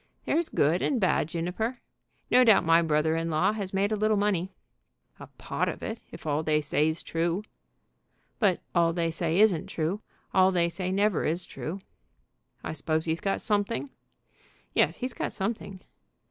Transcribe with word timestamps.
"There's 0.25 0.49
good 0.49 0.81
and 0.81 0.99
bad, 0.99 1.27
Juniper. 1.27 1.77
No 2.31 2.43
doubt 2.43 2.65
my 2.65 2.81
brother 2.81 3.15
in 3.15 3.29
law 3.29 3.51
has 3.51 3.71
made 3.71 3.91
a 3.91 3.95
little 3.95 4.17
money." 4.17 4.51
"A 5.19 5.27
pot 5.27 5.69
of 5.69 5.83
it, 5.83 5.99
if 6.09 6.25
all 6.25 6.41
they 6.41 6.59
say's 6.59 7.03
true." 7.03 7.43
"But 8.39 8.61
all 8.73 8.93
they 8.93 9.11
say 9.11 9.39
isn't 9.39 9.67
true. 9.67 10.01
All 10.33 10.51
they 10.51 10.69
say 10.69 10.91
never 10.91 11.23
is 11.23 11.45
true." 11.45 11.77
"I 12.63 12.73
suppose 12.73 13.05
he's 13.05 13.19
got 13.21 13.41
something?" 13.41 13.91
"Yes, 14.73 14.97
he's 14.97 15.13
got 15.13 15.33
something." 15.33 15.81